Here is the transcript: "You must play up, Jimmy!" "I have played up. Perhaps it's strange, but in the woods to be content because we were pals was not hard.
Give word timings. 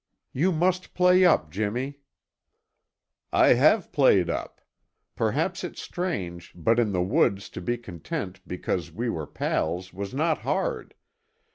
"You 0.33 0.51
must 0.51 0.95
play 0.95 1.25
up, 1.25 1.51
Jimmy!" 1.51 1.99
"I 3.31 3.49
have 3.49 3.91
played 3.91 4.31
up. 4.31 4.59
Perhaps 5.15 5.63
it's 5.63 5.79
strange, 5.79 6.53
but 6.55 6.79
in 6.79 6.91
the 6.91 7.03
woods 7.03 7.49
to 7.49 7.61
be 7.61 7.77
content 7.77 8.41
because 8.47 8.91
we 8.91 9.09
were 9.11 9.27
pals 9.27 9.93
was 9.93 10.11
not 10.11 10.39
hard. 10.39 10.95